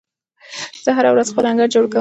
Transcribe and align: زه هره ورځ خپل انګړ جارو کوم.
زه 0.83 0.89
هره 0.97 1.09
ورځ 1.11 1.27
خپل 1.31 1.45
انګړ 1.51 1.67
جارو 1.73 1.83
کوم. 1.87 1.89